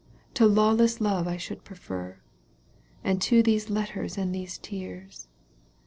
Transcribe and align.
To 0.33 0.47
lawless 0.47 0.99
love 0.99 1.27
I 1.27 1.37
should 1.37 1.63
prefer— 1.63 2.17
And 3.03 3.21
to 3.21 3.43
these 3.43 3.69
letters 3.69 4.17
and 4.17 4.33
these 4.33 4.57
tears. 4.57 5.27